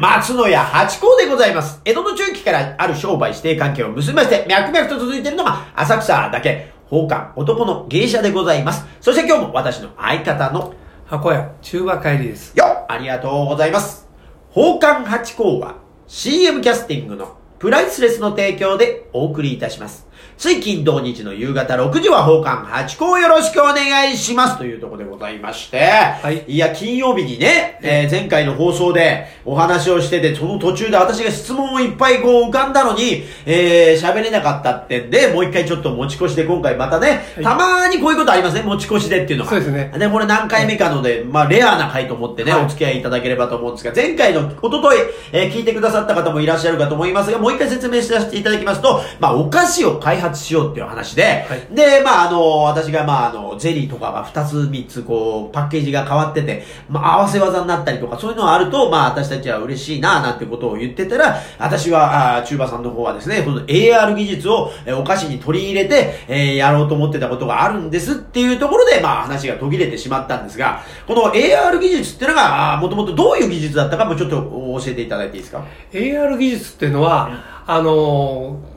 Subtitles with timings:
[0.00, 1.82] 松野屋八甲でございます。
[1.84, 8.86] 江戸の中期からある商売指定関係を結びまして、脈々と続いているのが浅草だけ、宝冠男の芸者でございます。
[9.02, 10.72] そして今日も私の相方の
[11.04, 12.54] 箱屋中馬帰りです。
[12.56, 14.08] よありがとうございます。
[14.54, 15.74] 宝冠八甲は
[16.06, 20.08] CM キャスティングのプライスレスの提供でお送りいたします。
[20.36, 24.56] 水金土日の夕方6時は宝冠八甲よろしくお願いします。
[24.56, 26.44] というところでございまして、はい。
[26.48, 37.44] いや、金曜日にね、えー前回の放送でお話をしてて、その途中で私が質問をいっぱいこう浮かんだのに、えー喋れなかったってんで、もう一回ちょっと持ち越しで今回またね、はい。
[37.44, 39.50] たまーにこういうことありますね、持ち越しでっていうのが。
[39.50, 39.92] そうですね。
[39.98, 42.64] で、これ何回目かので、まあ、レアな回と思ってね、はい。
[42.64, 44.96] お付き合いいただければと思うんですが、前回の、おととい、
[45.32, 51.74] えー聞いてくださった方もいらっしゃるかと思いますが、もう一回説明させていただきますと、まあ、お菓子を開発しようっていう話で、はい。
[51.74, 77.30] で、まあ、あの、私が、まあ、あの、ゼリーとかが2つ3つ、こう、パッケージが変わってて、まあ、合わせ技になったりとか、そういうのがあると、まあ、私たちは嬉しいな、なんてことを言ってたら、私は、あーチューバさんの方はですね、この AR 技術を、えーお菓子に取り入れて、えーやろうと思ってたことがあるんですっていうところで、まあ、話が途切れてしまったんですが、この AR 技術っていうのが、もともとどういう技術だったかもちょっと教えていただいていいですか？AR 技術っていうのは、
[77.66, 78.69] あのー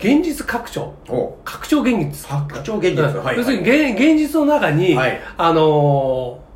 [0.00, 0.94] 現実拡張。
[1.08, 1.38] お。
[1.44, 2.28] 拡張現実。
[2.28, 3.02] 拡張現実。
[3.36, 5.20] 要するに現現実の中に、はい。
[5.36, 6.49] あのー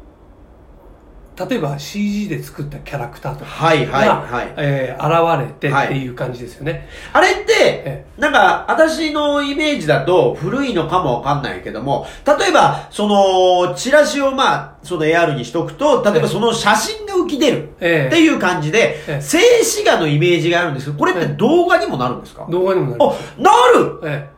[1.36, 4.54] 例えば CG で作ったキャラクターとかはいはいが、はい。
[4.56, 6.88] えー現れてっていう感じですよね。
[7.12, 16.28] あれってえ、なんか、私のイメージだと古いのかもわかんないけども、例えば、その、チラシをまあ、その AR にしとくと、例えばええ。
[16.28, 18.06] その写真が浮き出るええ。
[18.08, 19.20] っていう感じで、ええ。
[19.20, 19.38] 静
[19.82, 21.26] 止画のイメージがあるんですけど、これってええ。
[21.34, 22.46] 動画にもなるんですか？
[22.48, 22.98] 動画にもなる。
[23.02, 24.00] あ、なる！
[24.04, 24.28] え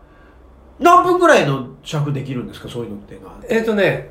[0.78, 2.68] 何分くらいの尺できるんですか？
[2.68, 3.34] そういうのっていうのは。
[3.48, 4.10] ええーとね、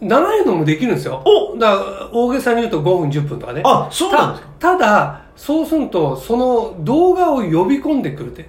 [0.00, 1.22] 長いのもできるんですよ。
[1.24, 3.62] おだから、大げさに言うと5分、10分とかね。
[3.64, 4.52] あ、そうなんですか？
[4.58, 8.48] たただ、そうすると、その動画を呼び込んでくるって。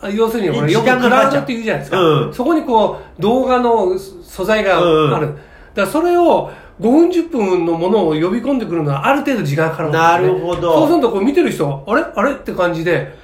[0.00, 2.00] あ要するに、ほら時よくクラウドって言うじゃないですか。
[2.00, 4.86] うんそこにこう、動画の素材がある。
[4.86, 5.36] うんうんだか
[5.74, 6.50] ら、それを
[6.80, 10.08] 5分、10分のものを呼び込んでくるのは、ある程度時間かかるんですよ、ね。
[10.10, 12.02] なるほどそうすると、こう見てる人、あれ？
[12.16, 12.32] あれ？
[12.32, 13.14] って感じで、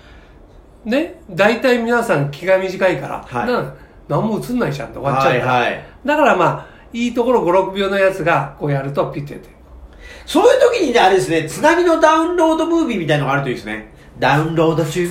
[0.84, 3.74] ね、大体皆さん気が短いから、はいな
[4.08, 5.52] 何も映んないじゃんって終わっちゃうから。
[5.54, 5.84] はいはい。
[6.04, 9.50] だからまあ、いいところ5、6秒のやつが、こうやるとピッてやって。
[10.24, 13.92] そういう時にね、あれですね、つなぎのダウンロードムービーみたいのがあるといいですね。
[14.18, 15.06] ダウンロード中、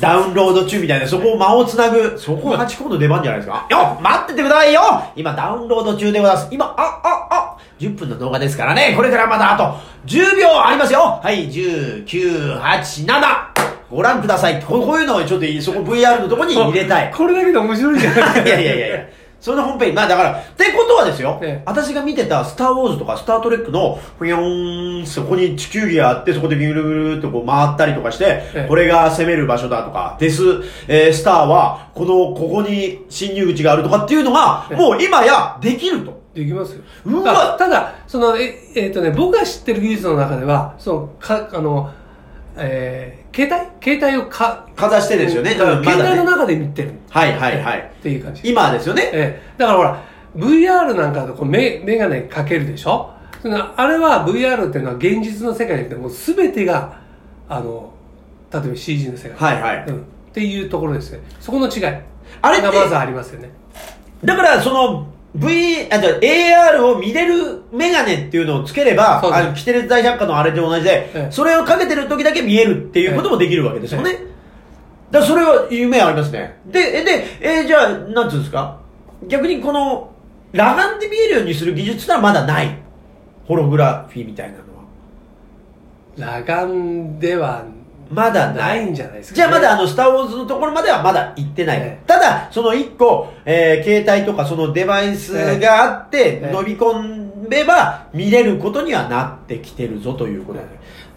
[0.00, 3.66] ダウンロード中みたいな、そこを間をつなぐ、そこが8個の出番じゃないですか。
[3.68, 4.80] よ待っててくださいよ
[5.16, 6.48] 今ダウンロード中でございます。
[6.50, 9.64] 今、あ、あ、あ、10分の動画ですからね、これからまだあと
[10.06, 13.58] 10秒ありますよはい、10、9、8、7!
[13.90, 14.62] ご覧ください。
[14.62, 17.12] こういうのをちょっといいそこ VR のとこに入れたい。
[17.16, 18.40] これだけで面白いじゃないですか。
[18.44, 18.96] いやいやいやいや。
[19.40, 21.62] その本編、まあだから、ってことはですよ、ええ。
[21.64, 28.68] 私が見てたスター・ウォーズとかスター・トレックの、ふよーん、そこに地球儀があって、そこでビュルビュルってこう回ったりとかして、ええ。
[28.68, 30.42] これが攻める場所だとか、デス、
[30.88, 34.76] えースターは、この、ここに侵入口があるとかっていうのが、ええ。
[34.76, 36.18] もう今やできると。
[36.34, 36.82] できますよ。
[37.06, 37.54] うわ。
[37.54, 41.90] あただ、その、え、えっ、とね、僕が知ってる技術の中では、その、か、あの、
[42.58, 43.98] えー、携帯？
[43.98, 45.52] 携帯をか、かざしてですよね。
[45.52, 46.92] 携帯の中で見てる。
[47.10, 47.78] はいはいはい。
[47.78, 48.48] っていう感じ。
[48.48, 49.02] 今ですよね。
[49.12, 50.02] ええだからほら、
[50.36, 53.10] VR なんかだとこうメメガネかけるでしょ？
[53.76, 57.00] あれは VR っていうのは現実の世界でもう全てが、
[57.48, 57.92] あの、
[58.52, 59.54] 例えば CG の世界。
[59.54, 59.96] はいはいうん。
[59.98, 60.00] っ
[60.32, 61.20] ていうところですね。
[61.40, 61.84] そこの違い。
[62.42, 63.50] あれってがまずありますよね。
[64.24, 74.10] だから、その、V、あ、じゃあ AR を見れるメガネっていうのをつければ、そうですあの、キテレツ大百科のあれと同じで、ええそれをかけてる時だけ見えるっていうこともできるわけですよね。
[74.12, 74.26] え
[75.10, 76.58] だからそれは夢ありますね。
[76.66, 78.78] で、えで、えーじゃあ、なんつうんですか？
[79.28, 80.10] 逆にこの、
[80.52, 82.76] 裸眼で見えるようにする技術ってのはまだない。
[83.46, 86.42] ホログラフィーみたいなのは。
[86.42, 87.64] 裸眼では
[88.10, 88.68] まだな。
[88.68, 91.78] ないいんじゃないですか、じゃあまだあの、スターウォーズのところまではまだ行ってない。
[91.78, 100.64] ええただ、その一個、えー携帯とかそのデバイスがあって、ええ伸び込めば見れることにはなってきてるぞということで、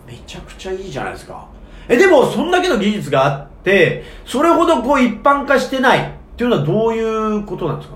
[0.08, 1.46] めちゃくちゃいいじゃないですか。
[1.88, 6.04] え、でも、そんだけの技術があって、それほどこう一般化してないっ
[6.38, 7.96] ていうのはどういうことなんですか？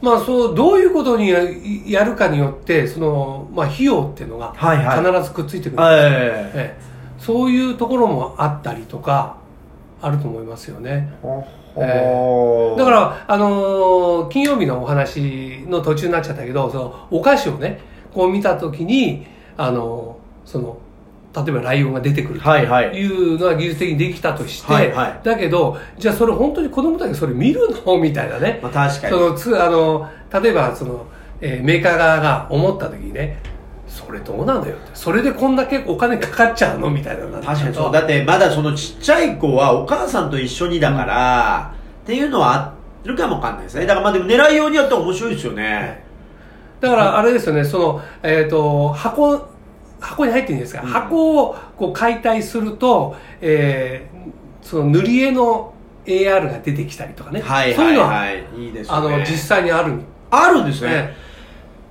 [0.00, 1.40] まあそう、どういうことにや
[1.86, 5.82] やるかによって、その、まあ費用っていうのがはいはい必ずくっついてくる。
[5.82, 6.88] えええ
[7.18, 9.36] そういうところもあったりとか、
[10.00, 11.12] あると思いますよね。
[11.76, 17.80] えだから、あのー金曜日のお話の途中になっちゃったけど、その、お菓子をね、
[18.12, 19.26] こう見たときに、
[19.56, 20.78] あのーその、
[21.34, 27.98] 例えばライオンが出てくるとはいはいいうのは技術的にできたとして、はいはいだけど、じゃあそれ本当に子供たちそれ見るの？
[27.98, 28.58] みたいなね。
[28.62, 29.14] まあ確かに。
[29.14, 30.08] そのつあの
[30.42, 31.06] 例えばその、
[31.40, 33.40] えーメーカー側が思った時にね
[34.06, 37.92] それどうなんだよそれでこんだけお金かかっちゃうのみたいな確かにそう。
[37.92, 41.74] だってまだそのちっちゃい子はお母さんと一緒にだから、
[42.04, 42.74] っていうのはあ
[43.04, 43.86] るかもわかんないですね。
[43.86, 46.04] だからまあでも狙いようによっては面白いですよね、
[46.80, 49.48] だからあれですよね、その、えっ、と、箱、
[50.00, 50.88] 箱に入ってるんですが、うん。
[50.88, 54.18] 箱をこう解体すると、えー
[54.60, 55.72] その塗り絵の
[56.04, 57.40] AR が出てきたりとかね。
[57.40, 59.14] はいそういうのは、はいはいいいですよね。
[59.14, 59.94] あの、実際にある。
[60.30, 61.16] あるんですね、ね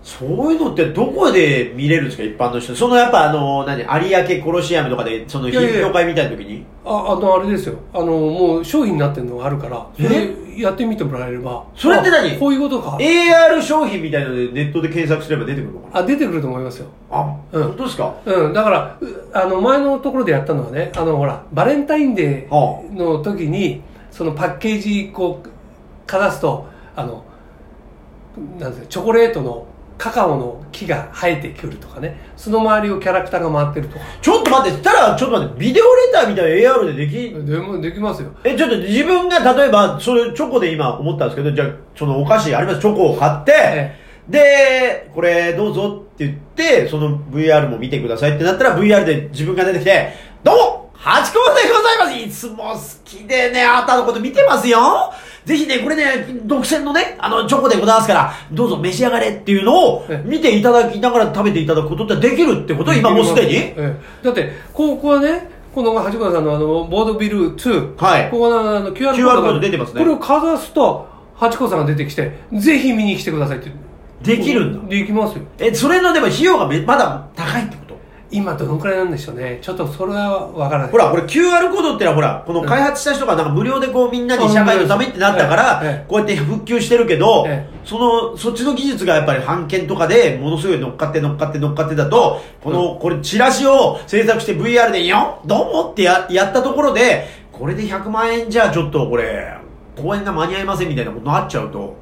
[0.07, 2.23] そういうのってどこで見れるんですか？
[2.23, 2.73] 一般の人。
[2.73, 3.81] そのやっぱあの何？
[3.81, 6.65] 有明コロシアムとかでその品評会みたいな時に？
[6.85, 7.77] あ、あの、あれですよ。
[7.93, 11.65] あの、もう商品になってるのがあるから、そえれやってみてもらえれば。
[11.75, 12.37] それって何？
[12.37, 12.97] あこういうことか。
[13.01, 15.99] AR 商品みたいなのでネットで検索すれば出てくるのかな？
[15.99, 16.87] あ、出てくると思いますよ。
[17.11, 17.63] あ、うん。
[17.63, 18.15] 本当ですか？
[18.25, 26.65] うん、だから、うあの、前のところでやったのはね、あの、ほら、バレンタインデーの時に、そのパッケージ、こう、かざすと、
[26.95, 27.25] あの、
[28.57, 29.67] なんですか、チョコレートの
[29.97, 34.05] カカオの木が生えてくるとかね、その周りをキャラクターが回ってるとか。
[34.21, 38.29] ちょっと待って、たら、ちょっと待って、ビデオレターみたいな AR ででき、でも、できますよ。
[38.43, 52.27] え、ちょっと自分が例えば、それチョコで今思ったんですけど、じゃあ、そのお菓子あります、チョコを買って、えで、これどうぞって言って、その VR も見てくださいってなったら VR で自分が出てきて、どうもハチ公でございます。
[52.27, 55.13] いつも好きでね、あなたのこと見てますよ
[55.47, 62.93] ぜひね、これね、独占のね、あの、チョコでございますから、どうぞ召し上がれっていうのをえ見ていただきながら食べていただくことってできるってこと？
[62.93, 63.55] 今もうすでに？
[63.55, 67.95] ええだって、ここはね、この八川さんのあの、ボードビル2。
[67.95, 73.71] はいここのあの QR コー QR ドがコード出てますねこれをかざすと、八子さんが出てきて、ぜひ見に来てくださいって。
[74.21, 74.89] できるんだ。
[74.89, 75.43] できますよ。
[75.59, 77.76] え、それのでも費用がめまだ高いって
[78.29, 79.59] 今どのくらいなんでしょうね。
[79.61, 80.91] ちょっとそれはわからない。
[80.91, 99.57] ほら、これ QR コードってのはほら、この開発した人がなんか無料でこうみんなに社会のためってなったからこうやって復旧してるけどえ、その、そっちの技術がやっぱり版権とかでものすごい乗っかって乗っかって乗っかってだと、この、これチラシを制作して VR でよどうもってややったところで、これで100万円じゃちょっとこれ、
[99.95, 101.95] 公演が間に合いませんみたいなことになっちゃうと、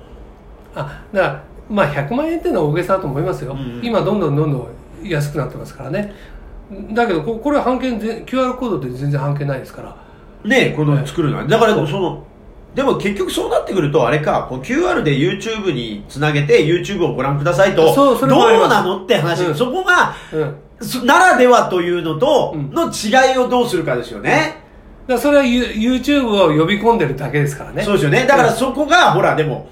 [0.74, 3.54] あ、だから、まあ100万円っていうのは大げさだと思いますよ。
[3.54, 4.68] うん今どんどんどんどん
[5.09, 6.13] 安くなってますからね。
[6.93, 9.95] だけど、ここれは半券ぜ、QR コードで全然半券ないですから。
[10.43, 11.45] ねこの作るのは。
[11.45, 12.23] だからその、
[12.73, 20.55] でも結局そうなってくると、あれか、こう QR で YouTube につなげて YouTube をご覧くださいと、そうそれどうなのって話、うんそこが、うん。
[20.81, 24.57] そならではというのと、うんの違いをどうするかですよね。
[25.07, 27.83] だそれは You- YouTube を呼び込んでるだけですからね。
[27.83, 28.25] そうですよね。
[28.27, 29.69] だからそこが、ほら、でも、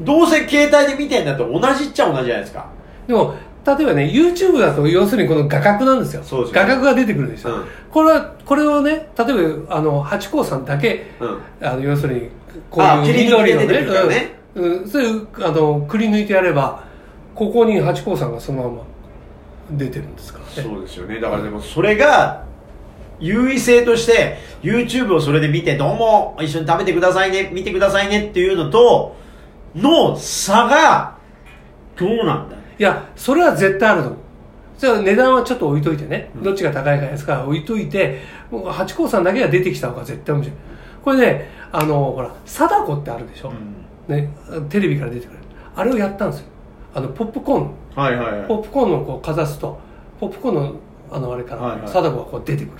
[0.00, 2.66] どうせ携帯で見てんだと同じっちゃ同じじゃないですか。
[3.06, 3.34] でも、
[3.66, 6.22] 例えばね、YouTube だと要するにこの画角なんですよ。
[6.22, 7.54] す画角が出てくるでしょ。
[7.54, 7.64] うん
[7.94, 11.40] これは、これをね、例えば、あの、八甲さんだけ、うん。
[11.62, 12.28] あの、要するに、
[12.68, 16.82] こういう緑の出てくるからねうん、うん、そういう、あの、くり抜いてやれば、
[17.36, 18.82] ここに八甲さんがそのまま
[19.70, 20.68] 出てるんですからね。
[20.68, 21.20] そうですよね。
[21.20, 22.42] だからでもそれが、
[23.20, 29.14] 優位性として、YouTube をそれで見て、どうも、一緒に食べてくださいね、見てくださいねっていうのと、
[29.76, 31.16] の差が、
[31.96, 34.20] どうなんだいや、それは絶対あると思う。
[34.78, 40.58] じゃあ値段はちょっと置いといてね、うんどっちが高いか安か置いといて、もう八甲さんだけが出てきた方が絶対面白い。
[41.04, 43.52] これね、あの、ほら、貞子ってあるでしょ、
[44.08, 44.30] ね、
[44.68, 45.38] テレビから出てくる。
[45.76, 46.46] あれをやったんですよ。
[46.94, 48.48] あの、ポップコーン、はいはいはい。
[48.48, 49.78] ポップコーンのこうかざすと、
[50.20, 50.74] ポップコーンの
[51.10, 52.72] あのあれから、はいはい貞子がこう出てく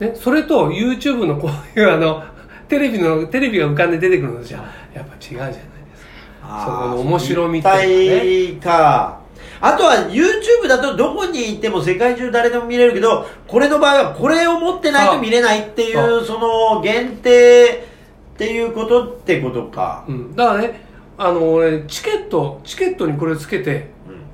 [0.00, 0.08] る。
[0.08, 2.22] ね、それと YouTube のこういうあの、
[2.68, 4.58] テレビの、テレビが浮かんで出てくるのじゃ、
[4.94, 5.66] やっぱ違うじゃないですか。
[5.66, 5.71] あー
[6.42, 9.22] そこの面白みっていうかねか。
[9.60, 17.84] あとは YouTube だとどこにいても世界中誰でも見れるけど、これの場合はこれを持ってないと見れないってい、そうその限定
[18.34, 20.04] っていうことってことか。
[20.08, 20.80] うん、だからね、
[21.16, 23.90] あの、俺、チケット、チケットにこれつけて、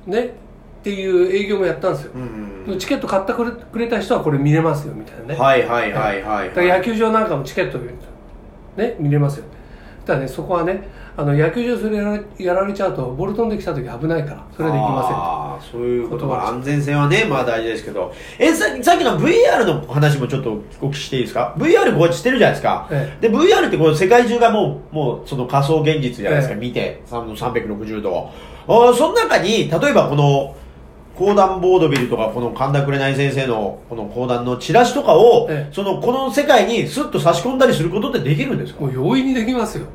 [0.07, 2.11] ね、っていう営業もやったんですよ。
[2.15, 5.35] うんチケット買ってくれくれた人はこれ見れますよ、みたいなね。
[5.35, 7.93] はいはいはいはい、だから野球場なんかもチケットで、
[8.77, 9.45] ね、見れますよ。
[10.05, 10.87] ただね、そこはね、
[11.19, 15.17] あの、野球場それやられやられちゃうと、ボルトンで来た時危ないから、それはできませんと。
[15.17, 18.13] あーそういうことは安全性はね、まあ大事ですけど。
[18.39, 22.87] え、ささっきの VR の話もちょっとお聞きしていいですか ?VR こうやってしてるじゃないですか。
[22.89, 28.29] えで、VR ってこう世界中がもう、もうその仮想現実じゃないですか、ええ見て、さの360度を。
[28.67, 30.55] あーその中に、例えばこの、
[31.17, 38.79] 講談ボードビルとか、この神田紅先生のこの講談のチラシとかを、ええその、この世界にスッと差し込んだりすることってできるんですか？
[38.79, 39.85] もう容易にできますよ。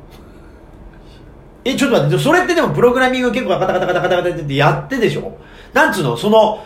[1.65, 5.37] え、ちょっと待って、それってでもプログラミング結構カタカタカタカタカタってやってでしょ？
[5.73, 6.15] なんつうの？
[6.15, 6.63] その、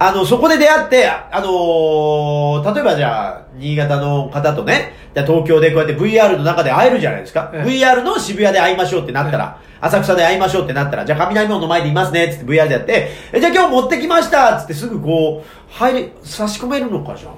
[0.00, 7.50] あの、そこで出会って、あのー例えばじゃあ、新潟の方とね、じゃあ東京でこうやって VR の中で会えるじゃないですか。
[7.54, 7.68] ええ。
[7.68, 17.34] VR の渋谷で会いましょうってなったら、浅草で会いましょうってなったら、じゃあ雷門の前でいますね、つって VR でやって、えじゃあ今日持ってきましたつってすぐこう、入れ、差し込めるのかじゃん。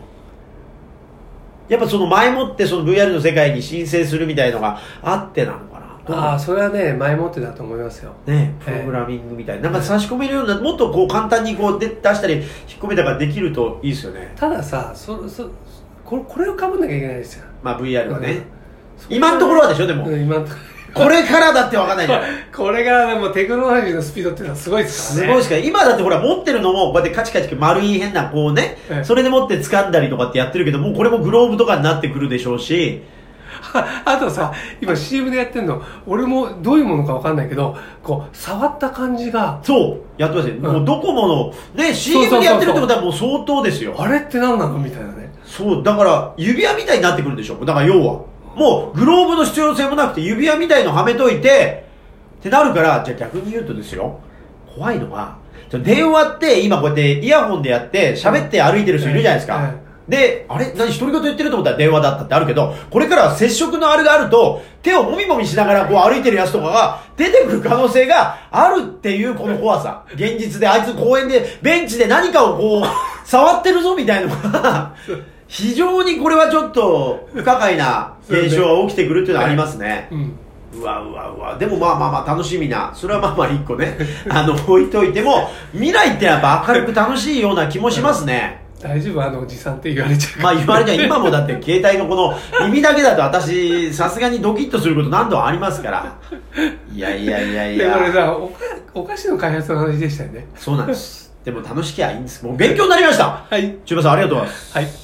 [1.68, 5.71] やっぱその前もってその VR の世界に申請するみたいのがあってなの
[6.06, 8.12] ああそれはね前もってだと思いますよ。
[8.26, 12.44] ね、プログラミングみたいな、なんか差し込めるような、もっとこう簡単にこうで出したり、引っ
[12.80, 14.32] 込めたりができるといいですよね。
[14.36, 15.48] たださそそ
[16.04, 17.44] これこれをかぶんなきゃいけないですよ。
[17.62, 18.42] まあ VR はね。
[19.08, 19.16] うん。
[19.16, 20.08] 今のところはでしょでも。
[20.08, 20.54] うん今のと
[20.94, 22.20] ここれからだってわかんないじゃん。
[22.20, 25.26] ろ これがでもテクノロジーのスピードっていうのはすごいですからね。
[25.26, 33.02] すごいですから、今だってほら持ってるのも、こうやってカチカチ丸い変なこうねええ、それで持って掴んだりとかってやってるけど、もうこれもグローブとかになってくるでしょうし、
[34.04, 40.54] あとさ今 CM でやってんの俺もどういうものか分かんないけどこう触った感じがそう、やってますよ。
[40.56, 43.94] んもうドコモの、ね、CM でやってるってことはもう相当ですよ。
[43.98, 44.78] あれって何なの？
[44.78, 48.20] みたいなねそう、だから、指輪みたいになってくるんでしょだから要は。
[48.56, 51.84] もう、グローブの必要性もなくて、指輪みたいのはめといて、
[52.40, 54.18] ってなるから、じゃあ逆に言うとですよ、
[54.74, 55.36] 怖いのは、
[55.70, 59.60] 電話って今こうやってイヤホンでやって、喋って歩いてる人いるじゃないですか。
[59.62, 60.74] えで、あれ？
[60.76, 70.04] 何独り言言ってると思ったら電話だったってあるけど、これからは接触のあれがあると、手をもみもみしながらこう歩いてるやつとかが出てくる可能性があるっていうこの怖さ。
[70.12, 74.94] 現実であいつ公園でベンチで何かをこう、触ってるぞみたいなのが、
[75.48, 80.08] 非常にこれはちょっと不可解な現象が起きてくるっていうのはありますね。
[80.10, 80.38] うん
[80.74, 81.58] うわうわうわ。
[81.58, 82.92] でもまあまあまあ楽しみな。
[82.94, 83.98] それはまあまあ一個ね、
[84.30, 88.61] あの、置いといても、未来ってやっぱ明るく楽しいような気もしますね。
[88.82, 89.22] 大丈夫？
[89.22, 92.34] あのおじさんって言われちゃうまあ言われちゃう今もだって携帯のこの
[92.66, 96.18] 耳だけだと私、さすがにドキッとすること何度もありますから。
[96.92, 98.12] いやいやいやいでこれや。
[98.12, 98.54] さおか
[98.94, 101.32] お菓子の開発の話でしたよねそうなんです。
[101.44, 102.44] でも楽しきゃいいんです。
[102.44, 103.46] もう勉強になりました。
[103.48, 104.78] はい中馬さんありがとうございます。
[104.78, 105.01] はい